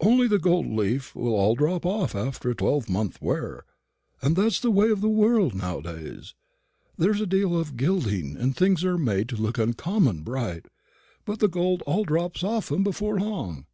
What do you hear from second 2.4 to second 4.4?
a twelvemonth's wear; and